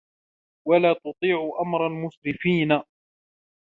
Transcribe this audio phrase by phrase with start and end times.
[0.67, 2.81] وَلَا تُطِيعُوا أَمْرَ الْمُسْرِفِينَ